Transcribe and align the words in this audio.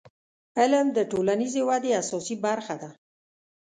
•علم 0.59 0.87
د 0.97 0.99
ټولنیزې 1.11 1.61
ودې 1.69 1.91
اساسي 2.01 2.35
برخه 2.45 2.75
ده. 2.81 2.89